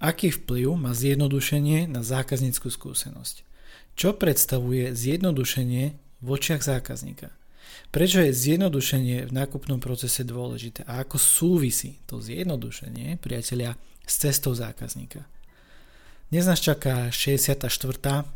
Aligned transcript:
Aký 0.00 0.32
vplyv 0.32 0.80
má 0.80 0.96
zjednodušenie 0.96 1.84
na 1.84 2.00
zákazníckú 2.00 2.72
skúsenosť? 2.72 3.44
Čo 4.00 4.16
predstavuje 4.16 4.96
zjednodušenie 4.96 5.84
v 6.24 6.28
očiach 6.32 6.64
zákazníka? 6.64 7.28
Prečo 7.92 8.24
je 8.24 8.32
zjednodušenie 8.32 9.28
v 9.28 9.32
nákupnom 9.36 9.76
procese 9.76 10.24
dôležité 10.24 10.88
a 10.88 11.04
ako 11.04 11.20
súvisí 11.20 12.00
to 12.08 12.16
zjednodušenie, 12.16 13.20
priatelia, 13.20 13.76
s 14.08 14.24
cestou 14.24 14.56
zákazníka? 14.56 15.28
Dnes 16.32 16.48
nás 16.48 16.64
čaká 16.64 17.12
64. 17.12 17.68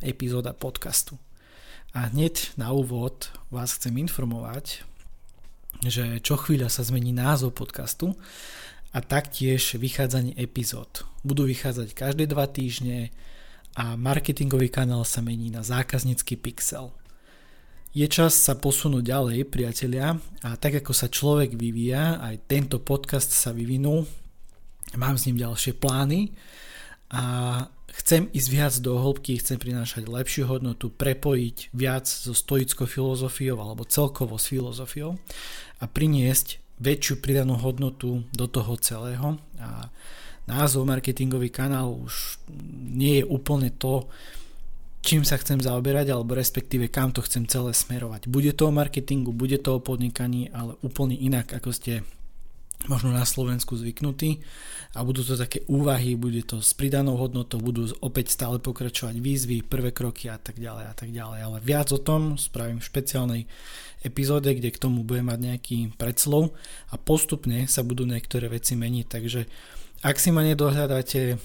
epizóda 0.05 0.53
podcastu. 0.53 1.17
A 1.97 2.13
hneď 2.13 2.53
na 2.61 2.77
úvod 2.77 3.33
vás 3.49 3.73
chcem 3.73 3.97
informovať, 4.05 4.85
že 5.81 6.21
čo 6.21 6.37
chvíľa 6.37 6.69
sa 6.69 6.85
zmení 6.85 7.17
názov 7.17 7.57
podcastu 7.57 8.13
a 8.95 8.99
taktiež 9.03 9.75
vychádzanie 9.75 10.39
epizód. 10.39 11.03
Budú 11.27 11.51
vychádzať 11.51 11.93
každé 11.99 12.31
dva 12.31 12.47
týždne 12.47 13.11
a 13.75 13.99
marketingový 13.99 14.71
kanál 14.71 15.03
sa 15.03 15.19
mení 15.19 15.51
na 15.51 15.67
zákaznícky 15.67 16.39
pixel– 16.39 16.95
je 17.95 18.11
čas 18.11 18.35
sa 18.35 18.59
posunúť 18.59 19.07
ďalej, 19.07 19.47
priatelia, 19.47 20.19
a 20.43 20.59
tak 20.59 20.83
ako 20.83 20.91
sa 20.91 21.07
človek 21.07 21.55
vyvíja, 21.55 22.19
aj 22.19 22.51
tento 22.51 22.83
podcast 22.83 23.31
sa 23.31 23.55
vyvinul, 23.55 24.03
mám 24.99 25.15
s 25.15 25.31
ním 25.31 25.39
ďalšie 25.39 25.79
plány 25.79 26.35
a 27.15 27.23
chcem 28.03 28.27
ísť 28.35 28.49
viac 28.51 28.75
do 28.83 28.99
hĺbky, 28.99 29.39
chcem 29.39 29.63
prinášať 29.63 30.11
lepšiu 30.11 30.51
hodnotu, 30.51 30.91
prepojiť 30.91 31.71
viac 31.71 32.11
so 32.11 32.35
stoickou 32.35 32.91
filozofiou 32.91 33.63
alebo 33.63 33.87
celkovo 33.87 34.43
s 34.43 34.51
filozofiou 34.51 35.15
a 35.79 35.87
priniesť 35.87 36.64
väčšiu 36.83 37.23
pridanú 37.23 37.55
hodnotu 37.61 38.27
do 38.35 38.47
toho 38.51 38.75
celého 38.83 39.39
a 39.63 39.89
názov 40.45 40.85
marketingový 40.85 41.49
kanál 41.49 41.95
už 41.95 42.43
nie 42.95 43.23
je 43.23 43.25
úplne 43.25 43.73
to, 43.73 44.11
čím 45.05 45.23
sa 45.23 45.37
chcem 45.37 45.61
zaoberať, 45.61 46.11
alebo 46.11 46.35
respektíve 46.35 46.89
kam 46.89 47.13
to 47.13 47.21
chcem 47.23 47.45
celé 47.45 47.77
smerovať. 47.77 48.27
Bude 48.27 48.53
to 48.57 48.69
o 48.69 48.73
marketingu, 48.75 49.31
bude 49.37 49.61
to 49.61 49.77
o 49.77 49.85
podnikaní, 49.85 50.49
ale 50.51 50.75
úplne 50.81 51.15
inak, 51.15 51.53
ako 51.53 51.71
ste 51.71 52.03
možno 52.87 53.17
na 53.17 53.25
Slovensku 53.25 53.77
zvyknutí 53.79 54.45
a 54.95 55.03
budú 55.03 55.25
to 55.25 55.35
také 55.41 55.65
úvahy, 55.67 56.15
bude 56.15 56.45
to 56.45 56.61
s 56.61 56.77
pridanou 56.77 57.17
hodnotou, 57.17 57.59
budú 57.59 57.89
opäť 58.05 58.37
stále 58.37 58.61
pokračovať 58.61 59.17
výzvy, 59.19 59.65
prvé 59.65 59.91
kroky 59.91 60.29
a 60.29 60.37
tak 60.37 60.61
ďalej 60.61 60.85
a 60.87 60.95
tak 60.95 61.11
ďalej. 61.11 61.41
Ale 61.41 61.59
viac 61.65 61.89
o 61.91 62.01
tom 62.01 62.37
spravím 62.37 62.79
v 62.79 62.89
špeciálnej 62.89 63.43
epizóde, 64.05 64.53
kde 64.53 64.69
k 64.69 64.83
tomu 64.83 65.01
budem 65.03 65.33
mať 65.33 65.41
nejaký 65.41 65.79
predslov 65.97 66.53
a 66.93 67.01
postupne 67.01 67.65
sa 67.65 67.81
budú 67.81 68.05
niektoré 68.05 68.53
veci 68.53 68.77
meniť, 68.77 69.07
takže 69.09 69.41
ak 70.05 70.21
si 70.21 70.29
ma 70.29 70.45
nedohľadáte 70.45 71.41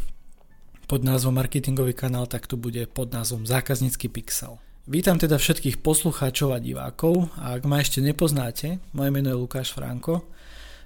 pod 0.89 1.05
názvom 1.05 1.37
marketingový 1.39 1.95
kanál, 1.95 2.27
tak 2.27 2.49
tu 2.49 2.59
bude 2.59 2.83
pod 2.91 3.13
názvom 3.15 3.47
zákaznícky 3.47 4.11
pixel. 4.11 4.59
Vítam 4.89 5.21
teda 5.21 5.37
všetkých 5.37 5.85
poslucháčov 5.85 6.51
a 6.51 6.59
divákov 6.59 7.29
a 7.37 7.55
ak 7.55 7.63
ma 7.69 7.77
ešte 7.77 8.01
nepoznáte, 8.01 8.81
moje 8.91 9.13
meno 9.13 9.29
je 9.31 9.37
Lukáš 9.37 9.69
Franko, 9.71 10.25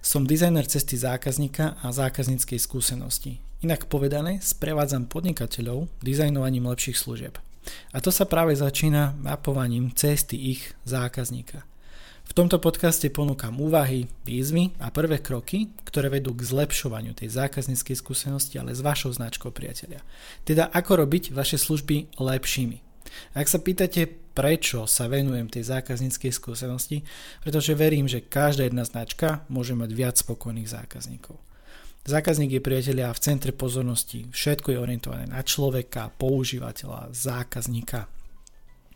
som 0.04 0.28
dizajner 0.28 0.68
cesty 0.68 1.00
zákazníka 1.00 1.80
a 1.80 1.88
zákazníckej 1.96 2.60
skúsenosti. 2.60 3.40
Inak 3.64 3.88
povedané, 3.88 4.44
sprevádzam 4.44 5.08
podnikateľov 5.08 5.88
dizajnovaním 6.04 6.68
lepších 6.68 7.00
služieb. 7.00 7.40
A 7.96 8.04
to 8.04 8.12
sa 8.12 8.28
práve 8.28 8.52
začína 8.52 9.16
mapovaním 9.16 9.96
cesty 9.96 10.36
ich 10.36 10.76
zákazníka. 10.84 11.64
V 12.28 12.32
tomto 12.36 12.60
podcaste 12.60 13.08
ponúkam 13.08 13.56
úvahy, 13.60 14.12
výzvy 14.28 14.76
a 14.84 14.92
prvé 14.92 15.24
kroky, 15.24 15.72
ktoré 15.88 16.12
vedú 16.12 16.36
k 16.36 16.44
zlepšovaniu 16.44 17.16
tej 17.16 17.32
zákazníckej 17.32 17.96
skúsenosti, 17.96 18.60
ale 18.60 18.76
s 18.76 18.84
vašou 18.84 19.16
značkou 19.16 19.56
priateľia. 19.56 20.04
Teda 20.44 20.68
ako 20.68 21.04
robiť 21.08 21.32
vaše 21.32 21.56
služby 21.56 22.20
lepšími. 22.20 22.80
Ak 23.36 23.48
sa 23.48 23.60
pýtate, 23.60 24.23
prečo 24.34 24.90
sa 24.90 25.06
venujem 25.06 25.48
tej 25.48 25.70
zákazníckej 25.70 26.34
skúsenosti, 26.34 27.06
pretože 27.46 27.78
verím, 27.78 28.10
že 28.10 28.26
každá 28.26 28.66
jedna 28.66 28.84
značka 28.84 29.46
môže 29.48 29.78
mať 29.78 29.90
viac 29.94 30.16
spokojných 30.18 30.70
zákazníkov. 30.70 31.38
Zákazník 32.04 32.60
je 32.60 32.66
priateľia 32.66 33.16
v 33.16 33.24
centre 33.24 33.56
pozornosti, 33.56 34.28
všetko 34.28 34.76
je 34.76 34.82
orientované 34.82 35.24
na 35.32 35.40
človeka, 35.40 36.12
používateľa, 36.20 37.16
zákazníka, 37.16 38.12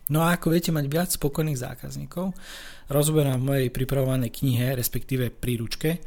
No 0.08 0.24
a 0.24 0.32
ako 0.40 0.56
viete 0.56 0.72
mať 0.72 0.88
viac 0.88 1.08
spokojných 1.12 1.60
zákazníkov, 1.60 2.32
rozoberám 2.88 3.44
v 3.44 3.48
mojej 3.52 3.68
pripravovanej 3.68 4.40
knihe, 4.40 4.72
respektíve 4.72 5.28
príručke 5.28 6.00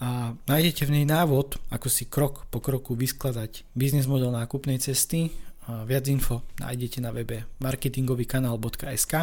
a 0.00 0.32
nájdete 0.48 0.88
v 0.88 1.00
nej 1.00 1.06
návod, 1.08 1.60
ako 1.68 1.88
si 1.88 2.08
krok 2.08 2.48
po 2.48 2.64
kroku 2.64 2.96
vyskladať 2.96 3.64
biznis 3.76 4.08
model 4.08 4.32
nákupnej 4.32 4.80
cesty. 4.80 5.32
Viac 5.66 6.06
info 6.06 6.46
nájdete 6.62 7.02
na 7.02 7.10
webe 7.10 7.42
marketingovýkanál.sk 7.58 9.14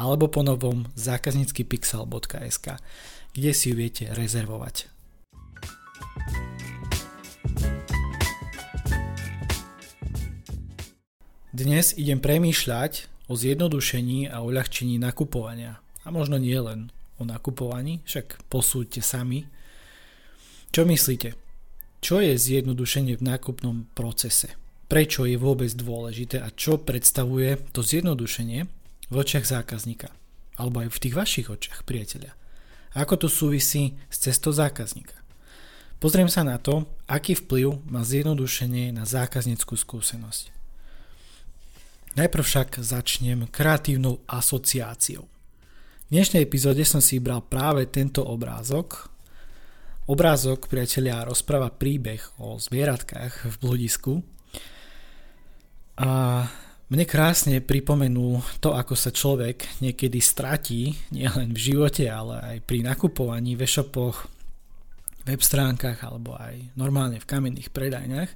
alebo 0.00 0.32
po 0.32 0.40
novom 0.40 0.88
zákazníckypixel.sk, 0.96 2.66
kde 3.36 3.50
si 3.52 3.64
ju 3.68 3.74
viete 3.76 4.08
rezervovať. 4.08 4.88
Dnes 11.52 11.92
idem 12.00 12.24
premýšľať 12.24 13.12
o 13.28 13.36
zjednodušení 13.36 14.32
a 14.32 14.40
uľahčení 14.40 14.96
nakupovania. 14.96 15.84
A 16.04 16.12
možno 16.12 16.40
nie 16.40 16.56
len 16.56 16.88
o 17.20 17.28
nakupovaní, 17.28 18.00
však 18.08 18.48
posúďte 18.48 19.04
sami. 19.04 19.44
Čo 20.72 20.88
myslíte? 20.88 21.36
Čo 22.00 22.24
je 22.24 22.32
zjednodušenie 22.32 23.20
v 23.20 23.26
nákupnom 23.28 23.92
procese? 23.92 24.56
Prečo 24.86 25.26
je 25.26 25.34
vôbec 25.34 25.70
dôležité 25.74 26.38
a 26.38 26.54
čo 26.54 26.78
predstavuje 26.78 27.58
to 27.74 27.82
zjednodušenie 27.82 28.60
v 29.10 29.14
očiach 29.14 29.42
zákazníka? 29.42 30.14
Alebo 30.54 30.86
aj 30.86 30.94
v 30.94 31.02
tých 31.02 31.14
vašich 31.18 31.48
očiach, 31.50 31.82
priateľia. 31.82 32.32
A 32.94 33.02
ako 33.02 33.26
to 33.26 33.28
súvisí 33.28 33.98
s 34.06 34.22
cestou 34.22 34.54
zákazníka? 34.54 35.18
Pozriem 35.98 36.30
sa 36.30 36.46
na 36.46 36.62
to, 36.62 36.86
aký 37.10 37.34
vplyv 37.34 37.82
má 37.90 38.06
zjednodušenie 38.06 38.94
na 38.94 39.02
zákazníckú 39.08 39.74
skúsenosť. 39.74 40.54
Najprv 42.16 42.44
však 42.46 42.80
začnem 42.80 43.50
kreatívnou 43.50 44.24
asociáciou. 44.24 45.26
V 46.06 46.10
dnešnej 46.14 46.46
epizóde 46.46 46.86
som 46.86 47.02
si 47.02 47.18
vybral 47.18 47.42
práve 47.44 47.84
tento 47.90 48.22
obrázok. 48.22 49.10
Obrázok, 50.06 50.70
priatelia, 50.70 51.26
rozpráva 51.26 51.74
príbeh 51.74 52.22
o 52.38 52.56
zvieratkách 52.56 53.50
v 53.50 53.54
bludisku. 53.58 54.22
A 55.96 56.44
mne 56.86 57.04
krásne 57.08 57.58
pripomenú 57.64 58.38
to, 58.62 58.76
ako 58.76 58.94
sa 58.94 59.10
človek 59.10 59.82
niekedy 59.82 60.22
stratí, 60.22 60.94
nielen 61.10 61.50
v 61.50 61.72
živote, 61.72 62.06
ale 62.06 62.38
aj 62.54 62.56
pri 62.62 62.86
nakupovaní 62.86 63.58
v 63.58 63.64
e-shopoch, 63.66 64.28
web 65.26 65.42
stránkach 65.42 66.06
alebo 66.06 66.38
aj 66.38 66.78
normálne 66.78 67.18
v 67.18 67.26
kamenných 67.26 67.74
predajniach 67.74 68.30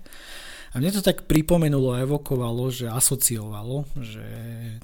a 0.70 0.78
mne 0.78 0.94
to 0.94 1.02
tak 1.02 1.26
pripomenulo 1.26 1.90
a 1.90 2.06
evokovalo, 2.06 2.70
že 2.70 2.86
asociovalo, 2.86 3.90
že 3.98 4.22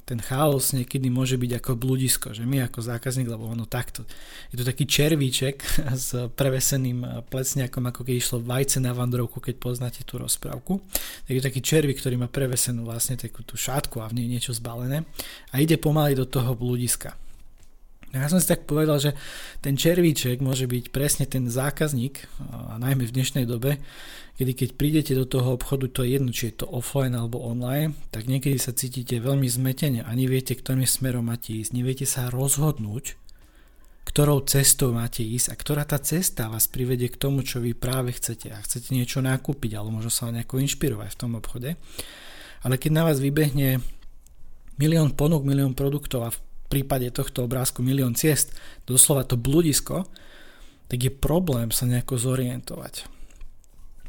ten 0.03 0.19
chaos 0.19 0.75
niekedy 0.75 1.07
môže 1.07 1.39
byť 1.39 1.63
ako 1.63 1.71
bludisko, 1.79 2.35
že 2.35 2.43
my 2.43 2.67
ako 2.67 2.83
zákazník, 2.83 3.31
lebo 3.31 3.47
ono 3.47 3.63
takto, 3.63 4.03
je 4.51 4.59
to 4.59 4.67
taký 4.67 4.83
červíček 4.83 5.63
s 6.07 6.27
preveseným 6.35 7.27
plecňakom, 7.31 7.83
ako 7.87 8.03
keď 8.03 8.15
išlo 8.19 8.43
vajce 8.43 8.83
na 8.83 8.91
vandrovku, 8.91 9.39
keď 9.39 9.55
poznáte 9.63 10.01
tú 10.03 10.19
rozprávku. 10.19 10.83
Tak 11.27 11.33
je 11.33 11.43
taký 11.43 11.61
červík, 11.63 12.03
ktorý 12.03 12.19
má 12.19 12.27
prevesenú 12.27 12.83
vlastne 12.83 13.15
takú 13.15 13.47
tú 13.47 13.55
šátku 13.55 14.03
a 14.03 14.11
v 14.11 14.23
nej 14.23 14.27
niečo 14.27 14.51
zbalené 14.51 15.07
a 15.51 15.63
ide 15.63 15.79
pomaly 15.79 16.19
do 16.19 16.27
toho 16.27 16.51
bludiska. 16.51 17.26
Ja 18.17 18.29
som 18.29 18.41
si 18.41 18.49
tak 18.49 18.65
povedal, 18.65 18.97
že 18.97 19.11
ten 19.61 19.77
červíček 19.77 20.41
môže 20.41 20.65
byť 20.65 20.89
presne 20.89 21.25
ten 21.29 21.45
zákazník, 21.45 22.25
a 22.49 22.81
najmä 22.81 23.05
v 23.05 23.15
dnešnej 23.15 23.45
dobe, 23.45 23.77
kedy 24.37 24.53
keď 24.53 24.69
prídete 24.77 25.13
do 25.17 25.25
toho 25.25 25.57
obchodu, 25.57 25.89
to 25.89 26.05
je 26.05 26.17
jedno, 26.17 26.29
či 26.29 26.53
je 26.53 26.61
to 26.61 26.69
offline 26.69 27.17
alebo 27.17 27.41
online, 27.41 27.97
tak 28.13 28.29
niekedy 28.29 28.57
sa 28.61 28.73
cítite 28.73 29.17
veľmi 29.17 29.49
zmetene 29.49 30.05
a 30.05 30.11
neviete, 30.13 30.53
ktorým 30.53 30.85
smerom 30.85 31.29
máte 31.29 31.57
ísť, 31.57 31.73
neviete 31.73 32.05
sa 32.05 32.29
rozhodnúť, 32.29 33.17
ktorou 34.07 34.45
cestou 34.47 34.95
máte 34.95 35.25
ísť 35.25 35.51
a 35.51 35.55
ktorá 35.59 35.83
tá 35.83 35.99
cesta 35.99 36.47
vás 36.47 36.69
privedie 36.69 37.11
k 37.11 37.19
tomu, 37.19 37.43
čo 37.43 37.59
vy 37.59 37.75
práve 37.75 38.15
chcete 38.15 38.53
a 38.53 38.63
chcete 38.63 38.95
niečo 38.95 39.19
nakúpiť 39.19 39.75
alebo 39.75 39.99
možno 39.99 40.09
sa 40.13 40.31
nejako 40.31 40.63
inšpirovať 40.63 41.09
v 41.11 41.19
tom 41.19 41.31
obchode. 41.35 41.75
Ale 42.63 42.75
keď 42.79 42.91
na 42.93 43.03
vás 43.05 43.19
vybehne 43.19 43.83
milión 44.79 45.11
ponúk, 45.13 45.43
milión 45.43 45.75
produktov 45.75 46.29
a 46.29 46.33
prípade 46.67 47.07
tohto 47.11 47.47
obrázku 47.47 47.79
milión 47.81 48.13
ciest, 48.13 48.51
doslova 48.83 49.23
to 49.23 49.39
bludisko, 49.39 50.07
tak 50.87 50.99
je 51.03 51.11
problém 51.11 51.71
sa 51.71 51.87
nejako 51.87 52.15
zorientovať. 52.15 53.07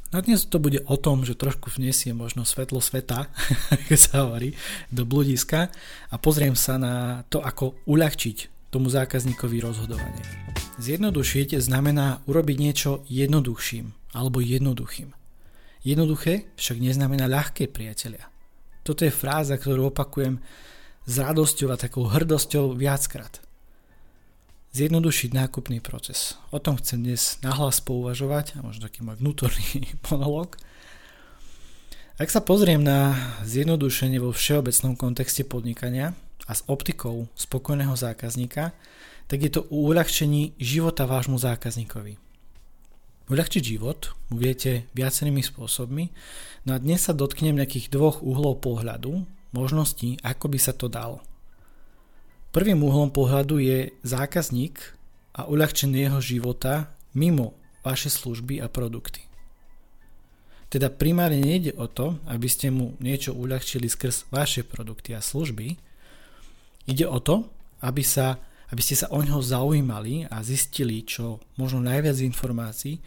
No 0.09 0.25
dnes 0.25 0.49
to 0.49 0.57
bude 0.57 0.81
o 0.89 0.97
tom, 0.97 1.21
že 1.29 1.37
trošku 1.37 1.69
vniesie 1.69 2.17
možno 2.17 2.49
svetlo 2.49 2.81
sveta, 2.81 3.29
ako 3.75 3.95
sa 3.99 4.25
hovorí, 4.25 4.57
do 4.89 5.05
bludiska 5.05 5.69
a 6.09 6.15
pozriem 6.17 6.57
sa 6.57 6.81
na 6.81 6.95
to, 7.29 7.45
ako 7.45 7.77
uľahčiť 7.85 8.71
tomu 8.73 8.89
zákazníkovi 8.89 9.61
rozhodovanie. 9.61 10.25
Zjednodušiť 10.81 11.61
znamená 11.61 12.25
urobiť 12.25 12.57
niečo 12.57 13.05
jednoduchším 13.09 14.17
alebo 14.17 14.41
jednoduchým. 14.41 15.13
Jednoduché 15.85 16.49
však 16.57 16.79
neznamená 16.81 17.29
ľahké, 17.29 17.69
priatelia. 17.69 18.29
Toto 18.85 19.05
je 19.05 19.13
fráza, 19.13 19.61
ktorú 19.61 19.93
opakujem 19.93 20.41
s 21.09 21.15
radosťou 21.17 21.73
a 21.73 21.81
takou 21.81 22.05
hrdosťou 22.05 22.77
viackrát. 22.77 23.41
Zjednodušiť 24.77 25.33
nákupný 25.33 25.81
proces. 25.81 26.37
O 26.53 26.61
tom 26.61 26.77
chcem 26.77 27.01
dnes 27.01 27.41
nahlas 27.41 27.81
pouvažovať, 27.81 28.61
a 28.61 28.69
možno 28.69 28.85
taký 28.85 29.01
môj 29.01 29.17
vnútorný 29.17 29.89
monolog. 30.13 30.61
Ak 32.21 32.29
sa 32.29 32.45
pozriem 32.45 32.85
na 32.85 33.17
zjednodušenie 33.49 34.21
vo 34.21 34.37
všeobecnom 34.37 35.01
kontexte 35.01 35.49
podnikania 35.49 36.13
a 36.45 36.53
s 36.53 36.61
optikou 36.69 37.33
spokojného 37.33 37.97
zákazníka, 37.97 38.77
tak 39.33 39.39
je 39.41 39.49
to 39.49 39.65
uľahčení 39.73 40.61
života 40.61 41.09
vášmu 41.09 41.41
zákazníkovi. 41.41 42.21
Uľahčiť 43.33 43.63
život 43.65 44.13
viete 44.29 44.89
viacerými 44.93 45.41
spôsobmi, 45.41 46.05
no 46.69 46.77
a 46.77 46.79
dnes 46.81 47.01
sa 47.01 47.17
dotknem 47.17 47.57
nejakých 47.57 47.93
dvoch 47.93 48.21
uhlov 48.21 48.61
pohľadu, 48.61 49.38
možností, 49.53 50.21
ako 50.25 50.47
by 50.53 50.59
sa 50.61 50.73
to 50.77 50.91
dalo. 50.91 51.25
Prvým 52.53 52.81
uhlom 52.81 53.13
pohľadu 53.13 53.61
je 53.61 53.93
zákazník 54.03 54.81
a 55.37 55.47
uľahčenie 55.47 56.09
jeho 56.09 56.21
života 56.21 56.97
mimo 57.13 57.55
vaše 57.85 58.09
služby 58.09 58.61
a 58.61 58.67
produkty. 58.67 59.25
Teda 60.69 60.93
primárne 60.93 61.41
nejde 61.41 61.73
o 61.81 61.89
to, 61.89 62.21
aby 62.29 62.45
ste 62.45 62.69
mu 62.69 62.93
niečo 63.01 63.33
uľahčili 63.33 63.89
skrz 63.89 64.29
vaše 64.29 64.65
produkty 64.65 65.17
a 65.17 65.25
služby. 65.25 65.81
Ide 66.85 67.09
o 67.09 67.17
to, 67.25 67.49
aby 67.81 68.05
sa 68.05 68.41
aby 68.69 68.83
ste 68.85 69.01
sa 69.01 69.09
o 69.09 69.25
ňoho 69.25 69.41
zaujímali 69.41 70.29
a 70.29 70.45
zistili 70.45 71.01
čo 71.01 71.41
možno 71.57 71.81
najviac 71.81 72.21
informácií, 72.21 73.01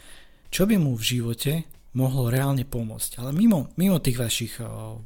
čo 0.49 0.65
by 0.65 0.75
mu 0.81 0.97
v 0.97 1.03
živote 1.05 1.51
mohlo 1.93 2.31
reálne 2.31 2.63
pomôcť. 2.63 3.19
Ale 3.19 3.35
mimo, 3.35 3.71
mimo 3.75 3.99
tých 3.99 4.17
vašich 4.19 4.53
o, 4.63 5.01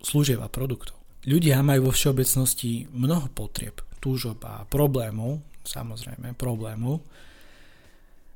služieb 0.00 0.40
a 0.40 0.48
produktov. 0.48 0.96
Ľudia 1.28 1.60
majú 1.60 1.88
vo 1.88 1.92
všeobecnosti 1.92 2.88
mnoho 2.96 3.28
potrieb, 3.36 3.84
túžob 4.00 4.40
a 4.48 4.64
problémov, 4.64 5.44
samozrejme 5.68 6.32
problémov. 6.32 7.04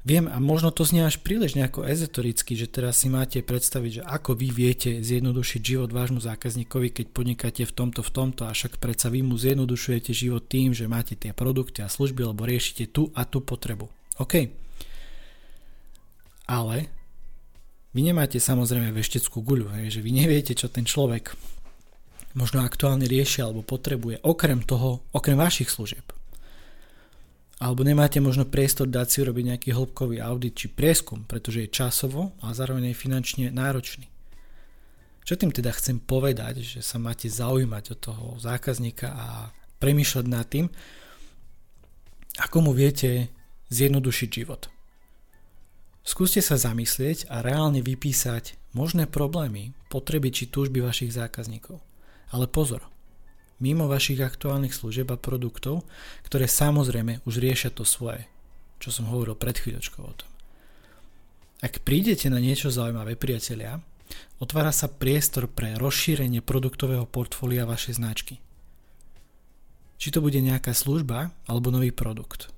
Viem, 0.05 0.29
a 0.29 0.37
možno 0.37 0.69
to 0.69 0.85
znie 0.85 1.01
až 1.01 1.17
príliš 1.25 1.57
nejako 1.57 1.89
ezotericky, 1.89 2.53
že 2.53 2.69
teraz 2.69 3.01
si 3.01 3.09
máte 3.09 3.41
predstaviť, 3.41 3.91
že 3.91 4.03
ako 4.05 4.37
vy 4.37 4.53
viete 4.53 5.01
zjednodušiť 5.01 5.61
život 5.65 5.89
vášmu 5.97 6.21
zákazníkovi, 6.21 6.93
keď 6.93 7.07
podnikáte 7.09 7.65
v 7.65 7.73
tomto, 7.73 8.05
v 8.05 8.13
tomto, 8.13 8.45
a 8.45 8.53
však 8.53 8.77
predsa 8.85 9.09
vy 9.09 9.25
mu 9.25 9.41
zjednodušujete 9.41 10.13
život 10.13 10.45
tým, 10.45 10.77
že 10.77 10.93
máte 10.93 11.17
tie 11.17 11.33
produkty 11.33 11.81
a 11.81 11.89
služby, 11.89 12.21
lebo 12.21 12.45
riešite 12.45 12.93
tú 12.93 13.09
a 13.17 13.25
tú 13.25 13.41
potrebu. 13.41 13.89
OK. 14.21 14.53
Ale 16.53 16.93
vy 17.95 18.01
nemáte 18.03 18.43
samozrejme 18.43 18.91
vešteckú 18.91 19.41
guľu, 19.41 19.71
hej, 19.79 19.99
že 19.99 20.01
vy 20.03 20.11
neviete, 20.11 20.53
čo 20.59 20.67
ten 20.67 20.83
človek 20.83 21.33
možno 22.35 22.67
aktuálne 22.67 23.07
rieši 23.07 23.47
alebo 23.47 23.63
potrebuje, 23.63 24.19
okrem 24.27 24.67
toho, 24.67 25.07
okrem 25.15 25.39
vašich 25.39 25.71
služieb 25.71 26.05
alebo 27.65 27.87
nemáte 27.87 28.19
možno 28.19 28.45
priestor 28.45 28.91
dať 28.91 29.07
si 29.07 29.19
urobiť 29.23 29.45
nejaký 29.55 29.69
hĺbkový 29.73 30.19
audit 30.19 30.59
či 30.59 30.67
prieskum, 30.67 31.23
pretože 31.25 31.65
je 31.65 31.73
časovo 31.73 32.35
a 32.43 32.51
zároveň 32.51 32.91
aj 32.91 33.01
finančne 33.01 33.49
náročný. 33.55 34.11
Čo 35.25 35.41
tým 35.41 35.55
teda 35.55 35.73
chcem 35.73 36.03
povedať, 36.03 36.61
že 36.61 36.81
sa 36.85 37.01
máte 37.01 37.31
zaujímať 37.31 37.85
od 37.97 37.99
toho 38.03 38.25
zákazníka 38.43 39.09
a 39.09 39.27
premýšľať 39.81 40.27
nad 40.29 40.45
tým, 40.45 40.69
ako 42.37 42.57
mu 42.61 42.73
viete 42.75 43.31
zjednodušiť 43.71 44.29
život. 44.29 44.74
Skúste 46.05 46.45
sa 46.45 46.61
zamyslieť 46.61 47.33
a 47.33 47.41
reálne 47.41 47.81
vypísať 47.81 48.61
možné 48.77 49.09
problémy, 49.09 49.73
potreby 49.89 50.29
či 50.29 50.53
túžby 50.53 50.85
vašich 50.85 51.17
zákazníkov. 51.17 51.81
Ale 52.29 52.45
pozor, 52.45 52.85
mimo 53.57 53.89
vašich 53.89 54.21
aktuálnych 54.21 54.77
služieb 54.77 55.09
a 55.09 55.17
produktov, 55.17 55.89
ktoré 56.29 56.45
samozrejme 56.45 57.25
už 57.25 57.41
riešia 57.41 57.73
to 57.73 57.89
svoje, 57.89 58.29
čo 58.85 58.93
som 58.93 59.09
hovoril 59.09 59.33
pred 59.33 59.57
chvíľočkou 59.57 60.05
o 60.05 60.15
tom. 60.15 60.31
Ak 61.65 61.81
prídete 61.81 62.29
na 62.29 62.37
niečo 62.37 62.69
zaujímavé, 62.69 63.17
priatelia, 63.17 63.81
otvára 64.37 64.77
sa 64.77 64.93
priestor 64.93 65.49
pre 65.49 65.73
rozšírenie 65.81 66.45
produktového 66.45 67.09
portfólia 67.09 67.65
vašej 67.65 67.97
značky. 67.97 68.45
Či 69.97 70.13
to 70.13 70.21
bude 70.21 70.37
nejaká 70.37 70.77
služba 70.77 71.33
alebo 71.49 71.73
nový 71.73 71.89
produkt. 71.89 72.54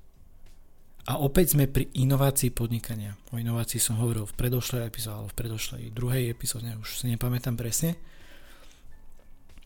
A 1.07 1.23
opäť 1.23 1.55
sme 1.55 1.71
pri 1.71 1.87
inovácii 1.95 2.51
podnikania. 2.51 3.15
O 3.31 3.39
inovácii 3.39 3.79
som 3.79 3.95
hovoril 3.95 4.27
v 4.27 4.35
predošlej 4.35 4.91
epizóde, 4.91 5.15
alebo 5.15 5.31
v 5.31 5.39
predošlej 5.39 5.83
druhej 5.95 6.23
epizóde, 6.27 6.67
už 6.75 6.99
si 6.99 7.07
nepamätám 7.07 7.55
presne. 7.55 7.95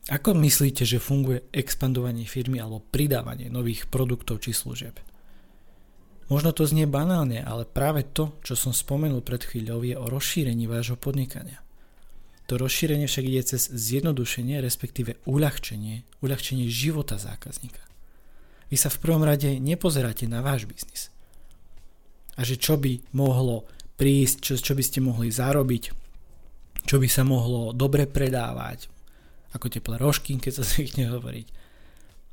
Ako 0.10 0.38
myslíte, 0.38 0.86
že 0.86 1.02
funguje 1.02 1.50
expandovanie 1.50 2.30
firmy 2.30 2.62
alebo 2.62 2.82
pridávanie 2.82 3.50
nových 3.50 3.90
produktov 3.90 4.42
či 4.42 4.54
služieb? 4.54 4.98
Možno 6.30 6.56
to 6.56 6.64
znie 6.64 6.88
banálne, 6.88 7.44
ale 7.44 7.68
práve 7.68 8.08
to, 8.08 8.40
čo 8.46 8.56
som 8.56 8.72
spomenul 8.72 9.20
pred 9.20 9.44
chvíľou, 9.44 9.84
je 9.84 10.00
o 10.00 10.08
rozšírení 10.08 10.64
vášho 10.64 10.96
podnikania. 10.96 11.60
To 12.48 12.56
rozšírenie 12.56 13.06
však 13.06 13.26
ide 13.28 13.44
cez 13.44 13.68
zjednodušenie, 13.68 14.58
respektíve 14.64 15.20
uľahčenie, 15.28 16.08
uľahčenie 16.24 16.72
života 16.72 17.20
zákazníka. 17.20 17.84
Vy 18.72 18.80
sa 18.80 18.88
v 18.88 19.02
prvom 19.04 19.28
rade 19.28 19.60
nepozeráte 19.60 20.24
na 20.32 20.40
váš 20.40 20.64
biznis. 20.64 21.11
A 22.38 22.48
že 22.48 22.56
čo 22.56 22.80
by 22.80 23.16
mohlo 23.16 23.68
prísť, 24.00 24.36
čo, 24.42 24.54
čo 24.58 24.74
by 24.74 24.84
ste 24.84 25.00
mohli 25.04 25.30
zarobiť, 25.30 25.84
čo 26.86 26.98
by 26.98 27.08
sa 27.08 27.22
mohlo 27.22 27.76
dobre 27.76 28.10
predávať, 28.10 28.90
ako 29.54 29.68
teplé 29.68 29.96
rožky, 30.02 30.38
keď 30.40 30.62
sa 30.62 30.64
zvykne 30.72 31.12
hovoriť. 31.12 31.48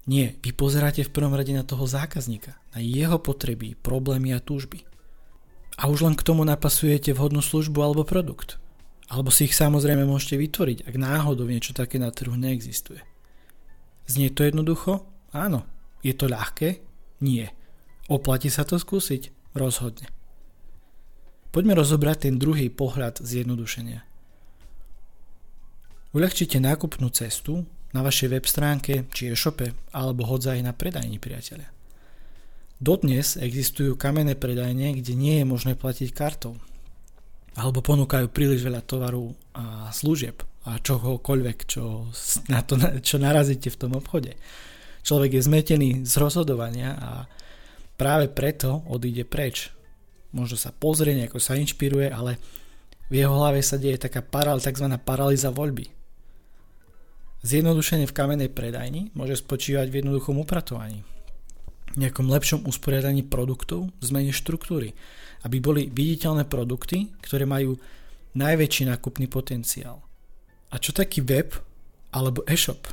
Nie, 0.09 0.41
vy 0.41 0.57
pozeráte 0.57 1.05
v 1.05 1.13
prvom 1.13 1.37
rade 1.37 1.53
na 1.53 1.69
toho 1.69 1.85
zákazníka, 1.85 2.57
na 2.73 2.81
jeho 2.81 3.21
potreby, 3.21 3.77
problémy 3.77 4.33
a 4.33 4.41
túžby. 4.41 4.89
A 5.77 5.87
už 5.93 6.09
len 6.09 6.17
k 6.17 6.25
tomu 6.25 6.49
napasujete 6.49 7.13
vhodnú 7.13 7.45
službu 7.45 7.79
alebo 7.85 8.09
produkt. 8.09 8.57
Alebo 9.13 9.29
si 9.29 9.45
ich 9.45 9.55
samozrejme 9.55 10.09
môžete 10.09 10.41
vytvoriť, 10.41 10.79
ak 10.89 10.95
náhodou 10.97 11.45
niečo 11.45 11.77
také 11.77 12.01
na 12.01 12.09
trhu 12.09 12.33
neexistuje. 12.41 13.05
Znie 14.09 14.33
to 14.33 14.49
jednoducho? 14.49 15.05
Áno. 15.37 15.69
Je 16.01 16.17
to 16.17 16.25
ľahké? 16.25 16.81
Nie. 17.21 17.53
Oplatí 18.09 18.49
sa 18.49 18.65
to 18.65 18.81
skúsiť? 18.81 19.38
Rozhodne. 19.57 20.09
Poďme 21.49 21.81
rozobrať 21.81 22.29
ten 22.29 22.35
druhý 22.37 22.69
pohľad 22.69 23.25
zjednodušenia. 23.25 24.05
Uľahčite 26.13 26.61
nákupnú 26.61 27.09
cestu 27.13 27.65
na 27.93 28.01
vašej 28.05 28.29
web 28.33 28.45
stránke 28.45 29.09
či 29.13 29.33
e-shope 29.33 29.73
alebo 29.93 30.29
hodza 30.29 30.57
aj 30.57 30.61
na 30.65 30.73
predajni 30.77 31.17
priateľe. 31.17 31.67
Dodnes 32.79 33.35
existujú 33.41 33.99
kamenné 33.99 34.39
predajne, 34.39 34.95
kde 35.01 35.13
nie 35.19 35.43
je 35.43 35.47
možné 35.49 35.73
platiť 35.75 36.13
kartou 36.15 36.57
alebo 37.59 37.83
ponúkajú 37.83 38.31
príliš 38.31 38.63
veľa 38.63 38.87
tovaru 38.87 39.35
a 39.59 39.91
služieb 39.91 40.39
a 40.71 40.79
čohokoľvek, 40.79 41.59
čo, 41.67 42.07
na 42.53 42.63
to, 42.63 42.79
čo 43.03 43.19
narazíte 43.19 43.73
v 43.75 43.81
tom 43.81 43.99
obchode. 43.99 44.39
Človek 45.03 45.41
je 45.41 45.43
zmetený 45.43 45.91
z 46.07 46.15
rozhodovania 46.23 46.95
a 46.95 47.11
práve 47.99 48.31
preto 48.31 48.87
odíde 48.87 49.27
preč. 49.27 49.75
Možno 50.31 50.55
sa 50.55 50.71
pozrie, 50.71 51.19
nejako 51.19 51.43
sa 51.43 51.59
inšpiruje, 51.59 52.09
ale 52.15 52.39
v 53.11 53.25
jeho 53.25 53.35
hlave 53.35 53.61
sa 53.61 53.77
deje 53.77 53.99
taká 53.99 54.23
paral, 54.23 54.63
tzv. 54.63 54.87
paralýza 55.03 55.51
voľby. 55.51 55.91
Zjednodušenie 57.43 58.07
v 58.07 58.17
kamenej 58.17 58.51
predajni 58.55 59.11
môže 59.15 59.39
spočívať 59.39 59.91
v 59.91 59.99
jednoduchom 60.03 60.43
upratovaní, 60.43 61.03
nejakom 61.95 62.27
lepšom 62.29 62.67
usporiadaní 62.67 63.27
produktov, 63.27 63.91
zmene 64.03 64.35
štruktúry, 64.35 64.95
aby 65.47 65.57
boli 65.63 65.83
viditeľné 65.89 66.47
produkty, 66.51 67.15
ktoré 67.23 67.47
majú 67.47 67.79
najväčší 68.35 68.91
nákupný 68.91 69.31
potenciál. 69.31 70.03
A 70.69 70.77
čo 70.77 70.93
taký 70.93 71.25
web 71.25 71.57
alebo 72.13 72.45
e-shop? 72.45 72.85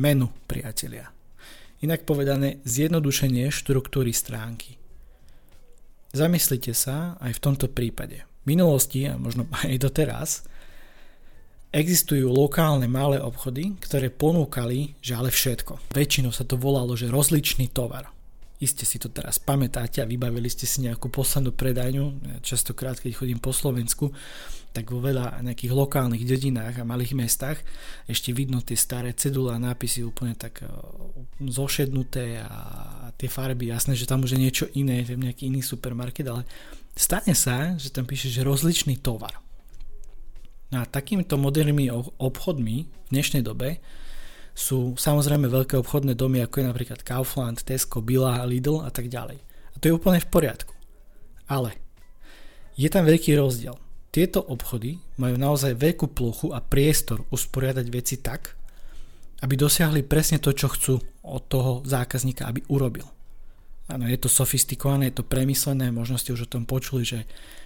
Menu, 0.00 0.32
priatelia. 0.48 1.19
Inak 1.80 2.04
povedané, 2.04 2.60
zjednodušenie 2.68 3.48
štruktúry 3.48 4.12
stránky. 4.12 4.76
Zamyslite 6.12 6.76
sa 6.76 7.16
aj 7.22 7.38
v 7.38 7.42
tomto 7.42 7.66
prípade. 7.72 8.28
V 8.44 8.52
minulosti 8.52 9.08
a 9.08 9.16
možno 9.16 9.48
aj 9.64 9.80
doteraz 9.80 10.44
Existujú 11.70 12.34
lokálne 12.34 12.90
malé 12.90 13.22
obchody, 13.22 13.78
ktoré 13.78 14.10
ponúkali, 14.10 14.98
že 14.98 15.14
ale 15.14 15.30
všetko. 15.30 15.94
Väčšinou 15.94 16.34
sa 16.34 16.42
to 16.42 16.58
volalo, 16.58 16.98
že 16.98 17.06
rozličný 17.06 17.70
tovar. 17.70 18.10
Iste 18.58 18.82
si 18.82 18.98
to 18.98 19.06
teraz 19.06 19.38
pamätáte 19.38 20.02
a 20.02 20.10
vybavili 20.10 20.50
ste 20.50 20.66
si 20.66 20.82
nejakú 20.82 21.14
poslednú 21.14 21.54
predajňu. 21.54 22.04
Ja 22.26 22.36
častokrát, 22.42 22.98
keď 22.98 23.22
chodím 23.22 23.38
po 23.38 23.54
Slovensku, 23.54 24.10
tak 24.70 24.86
vo 24.90 25.02
veľa 25.02 25.42
nejakých 25.42 25.72
lokálnych 25.74 26.22
dedinách 26.22 26.78
a 26.78 26.86
malých 26.86 27.18
mestách 27.18 27.58
ešte 28.06 28.30
vidno 28.30 28.62
tie 28.62 28.78
staré 28.78 29.10
cedule 29.12 29.50
a 29.50 29.58
nápisy 29.58 30.06
úplne 30.06 30.38
tak 30.38 30.62
e, 30.62 30.70
zošednuté 31.42 32.46
a 32.46 32.58
tie 33.18 33.26
farby, 33.26 33.74
jasné, 33.74 33.98
že 33.98 34.06
tam 34.06 34.22
už 34.22 34.38
je 34.38 34.40
niečo 34.40 34.66
iné, 34.78 35.02
je 35.02 35.18
nejaký 35.18 35.50
iný 35.50 35.60
supermarket, 35.60 36.30
ale 36.30 36.46
stane 36.94 37.34
sa, 37.34 37.74
že 37.74 37.90
tam 37.90 38.06
píše, 38.06 38.30
že 38.30 38.46
rozličný 38.46 39.02
tovar 39.02 39.42
No 40.70 40.76
a 40.78 40.84
takýmito 40.86 41.34
modernými 41.34 41.90
obchodmi 42.22 42.76
v 42.86 43.08
dnešnej 43.10 43.42
dobe 43.42 43.82
sú 44.54 44.94
samozrejme 44.94 45.50
veľké 45.50 45.74
obchodné 45.82 46.14
domy, 46.14 46.46
ako 46.46 46.62
je 46.62 46.68
napríklad 46.70 47.00
Kaufland, 47.02 47.58
Tesco, 47.66 47.98
Billa, 47.98 48.46
Lidl 48.46 48.86
a 48.86 48.90
tak 48.94 49.10
ďalej. 49.10 49.42
A 49.74 49.76
to 49.82 49.90
je 49.90 49.96
úplne 49.98 50.22
v 50.22 50.30
poriadku. 50.30 50.74
Ale 51.50 51.74
je 52.78 52.86
tam 52.86 53.02
veľký 53.02 53.34
rozdiel. 53.34 53.74
Tieto 54.10 54.42
obchody 54.42 54.98
majú 55.22 55.38
naozaj 55.38 55.78
veľkú 55.78 56.10
plochu 56.10 56.50
a 56.50 56.58
priestor 56.58 57.22
usporiadať 57.30 57.86
veci 57.94 58.18
tak, 58.18 58.58
aby 59.40 59.54
dosiahli 59.54 60.02
presne 60.02 60.42
to, 60.42 60.50
čo 60.50 60.66
chcú 60.66 60.98
od 61.22 61.42
toho 61.46 61.86
zákazníka, 61.86 62.44
aby 62.44 62.66
urobil. 62.68 63.06
Áno, 63.90 64.06
je 64.06 64.18
to 64.18 64.30
sofistikované, 64.30 65.10
je 65.10 65.22
to 65.22 65.26
premyslené, 65.26 65.90
možno 65.90 66.18
ste 66.18 66.34
už 66.34 66.46
o 66.46 66.52
tom 66.52 66.66
počuli, 66.66 67.02
že 67.02 67.18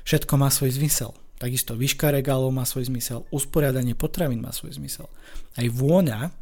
všetko 0.09 0.41
má 0.41 0.49
svoj 0.49 0.77
zmysel. 0.77 1.13
Takisto 1.37 1.77
výška 1.77 2.13
regálov 2.13 2.53
má 2.55 2.65
svoj 2.65 2.89
zmysel, 2.89 3.29
usporiadanie 3.29 3.93
potravín 3.93 4.41
má 4.41 4.53
svoj 4.53 4.81
zmysel. 4.81 5.09
Aj 5.57 5.67
vôňa, 5.69 6.33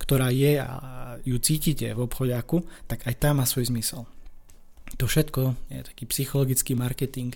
ktorá 0.00 0.28
je 0.34 0.60
a 0.60 0.72
ju 1.22 1.36
cítite 1.38 1.92
v 1.94 2.04
obchodiaku, 2.04 2.64
tak 2.90 3.04
aj 3.08 3.14
tá 3.20 3.30
má 3.32 3.46
svoj 3.46 3.70
zmysel. 3.72 4.04
To 5.00 5.08
všetko 5.08 5.72
je 5.72 5.80
taký 5.88 6.04
psychologický 6.08 6.76
marketing, 6.76 7.32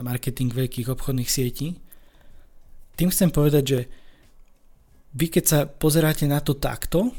marketing 0.00 0.52
veľkých 0.52 0.92
obchodných 0.92 1.30
sietí. 1.30 1.78
Tým 2.96 3.08
chcem 3.08 3.32
povedať, 3.32 3.64
že 3.64 3.80
vy 5.12 5.26
keď 5.28 5.44
sa 5.44 5.58
pozeráte 5.64 6.24
na 6.28 6.40
to 6.40 6.56
takto, 6.56 7.12